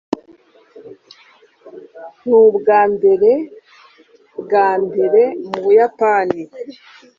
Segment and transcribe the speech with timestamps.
[2.27, 3.33] nubwambere
[4.41, 6.41] bwambere mubuyapani